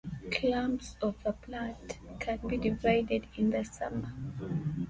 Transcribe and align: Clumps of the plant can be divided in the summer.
Clumps 0.31 0.95
of 0.99 1.13
the 1.23 1.33
plant 1.33 1.99
can 2.19 2.39
be 2.47 2.57
divided 2.57 3.27
in 3.37 3.51
the 3.51 3.63
summer. 3.63 4.11